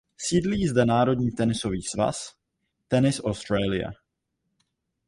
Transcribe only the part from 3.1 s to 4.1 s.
Australia.